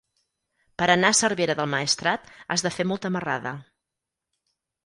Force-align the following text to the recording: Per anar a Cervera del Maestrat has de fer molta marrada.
Per 0.81 0.87
anar 0.93 1.11
a 1.13 1.17
Cervera 1.19 1.55
del 1.59 1.69
Maestrat 1.75 2.33
has 2.57 2.65
de 2.69 2.75
fer 2.79 2.89
molta 2.93 3.15
marrada. 3.19 3.53